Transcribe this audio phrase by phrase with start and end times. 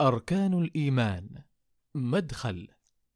[0.00, 1.28] أركان الإيمان.
[1.94, 2.68] مدخل.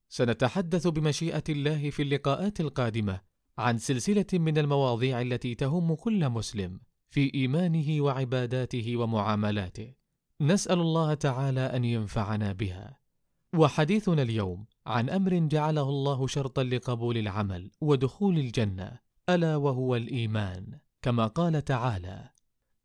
[0.09, 3.21] سنتحدث بمشيئة الله في اللقاءات القادمة
[3.59, 9.95] عن سلسلة من المواضيع التي تهم كل مسلم في إيمانه وعباداته ومعاملاته.
[10.41, 12.99] نسأل الله تعالى أن ينفعنا بها.
[13.55, 18.99] وحديثنا اليوم عن أمر جعله الله شرطا لقبول العمل ودخول الجنة
[19.29, 20.79] ألا وهو الإيمان.
[21.03, 22.34] كما قال تعالى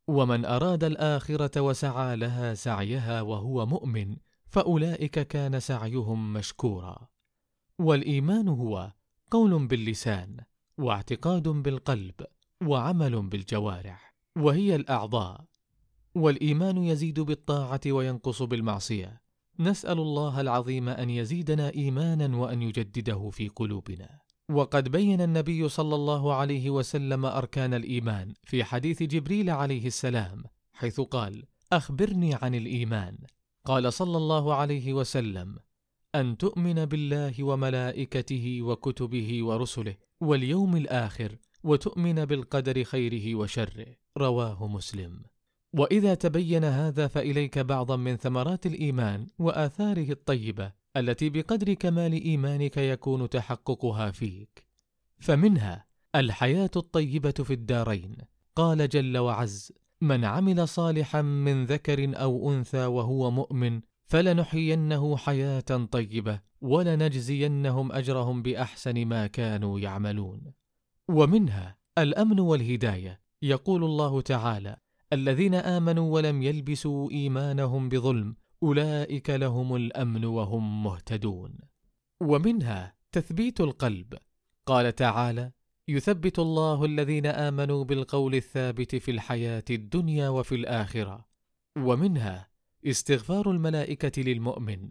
[0.10, 4.16] ومن أراد الآخرة وسعى لها سعيها وهو مؤمن
[4.48, 7.08] فأولئك كان سعيهم مشكورا.
[7.80, 8.92] والإيمان هو
[9.32, 10.38] قول باللسان
[10.78, 12.16] واعتقاد بالقلب
[12.64, 15.46] وعمل بالجوارح وهي الأعضاء.
[16.16, 19.22] والإيمان يزيد بالطاعة وينقص بالمعصية.
[19.60, 24.20] نسأل الله العظيم أن يزيدنا إيمانا وأن يجدده في قلوبنا.
[24.50, 31.02] وقد بين النبي صلى الله عليه وسلم أركان الإيمان في حديث جبريل عليه السلام حيث
[31.02, 33.18] قال أخبرني عن الإيمان.
[33.66, 35.60] قال صلى الله عليه وسلم
[36.16, 43.88] أن تؤمن بالله وملائكته وكتبه ورسله واليوم الآخر وتؤمن بالقدر خيره وشره.
[44.18, 45.24] رواه مسلم.
[45.74, 50.72] وإذا تبين هذا فإليك بعضا من ثمرات الإيمان وآثاره الطيبة.
[51.00, 54.66] التي بقدر كمال إيمانك يكون تحققها فيك.
[55.20, 58.18] فمنها الحياة الطيبة في الدارين.
[58.56, 66.42] قال جل وعز من عمل صالحا من ذكر أو أنثى وهو مؤمن فلنحيينه حياة طيبة
[66.62, 70.54] ولنجزينهم أجرهم بأحسن ما كانوا يعملون.
[71.08, 73.22] ومنها الأمن والهداية.
[73.42, 74.78] يقول الله تعالى
[75.14, 81.58] الذين آمنوا ولم يلبسوا إيمانهم بظلم أولئك لهم الأمن وهم مهتدون.
[82.22, 84.14] ومنها تثبيت القلب.
[84.66, 85.52] قال تعالى
[85.88, 91.26] يثبت الله الذين آمنوا بالقول الثابت في الحياة الدنيا وفي الآخرة.
[91.78, 92.50] ومنها
[92.86, 94.90] استغفار الملائكة للمؤمن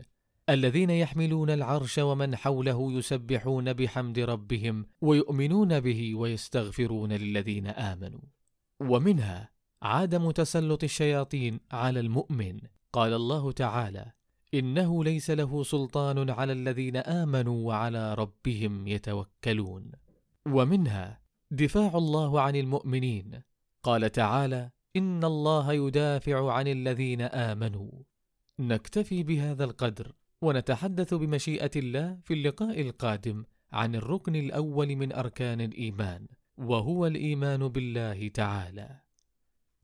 [0.48, 8.20] الذين يحملون العرش ومن حوله يسبحون بحمد ربهم ويؤمنون به ويستغفرون للذين آمنوا.
[8.80, 9.50] ومنها
[9.82, 12.60] عدم تسلط الشياطين على المؤمن
[12.98, 14.12] قال الله تعالى
[14.54, 19.92] إنه ليس له سلطان على الذين آمنوا وعلى ربهم يتوكلون.
[20.46, 21.20] ومنها
[21.50, 23.42] دفاع الله عن المؤمنين.
[23.82, 27.90] قال تعالى إن الله يدافع عن الذين آمنوا.
[28.58, 36.26] نكتفي بهذا القدر ونتحدث بمشيئة الله في اللقاء القادم عن الركن الأول من أركان الإيمان
[36.56, 39.07] وهو الإيمان بالله تعالى.